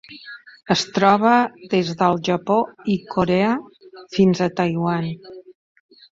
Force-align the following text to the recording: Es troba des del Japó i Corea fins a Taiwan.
Es 0.75 0.85
troba 0.95 1.33
des 1.73 1.91
del 1.99 2.17
Japó 2.29 2.57
i 2.95 2.97
Corea 3.17 3.53
fins 4.17 4.43
a 4.49 4.51
Taiwan. 4.63 5.09